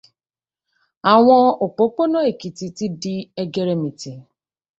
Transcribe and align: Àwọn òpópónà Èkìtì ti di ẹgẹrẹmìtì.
Àwọn 1.13 1.41
òpópónà 1.65 2.19
Èkìtì 2.31 2.67
ti 2.77 2.85
di 3.01 3.15
ẹgẹrẹmìtì. 3.41 4.11